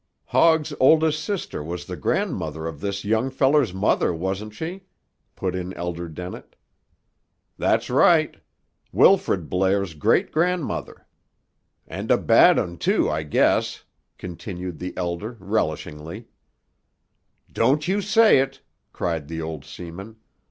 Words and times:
"Hogg's 0.29 0.73
oldest 0.79 1.23
sister 1.23 1.63
was 1.63 1.85
the 1.85 1.95
grandmother 1.95 2.65
of 2.65 2.81
this 2.81 3.05
young 3.05 3.29
feller's 3.29 3.71
mother, 3.71 4.11
wasn't 4.11 4.55
she?" 4.55 4.85
put 5.35 5.53
in 5.53 5.73
Elder 5.75 6.09
Dennett. 6.09 6.55
"That's 7.59 7.87
right. 7.87 8.37
Wilfrid 8.91 9.47
Blair's 9.47 9.93
great 9.93 10.31
grandmother." 10.31 11.05
"And 11.87 12.09
a 12.09 12.17
bad 12.17 12.57
'un, 12.57 12.77
too, 12.79 13.11
I 13.11 13.21
guess," 13.21 13.83
continued 14.17 14.79
the 14.79 14.97
Elder 14.97 15.33
relishingly. 15.39 16.25
"Don't 17.51 17.87
you 17.87 18.01
say 18.01 18.39
it!" 18.39 18.59
cried 18.93 19.27
the 19.27 19.39
old 19.43 19.65
seaman. 19.65 20.15